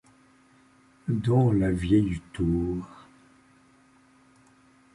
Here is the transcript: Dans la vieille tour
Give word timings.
Dans 1.07 1.51
la 1.51 1.71
vieille 1.71 2.21
tour 2.33 2.89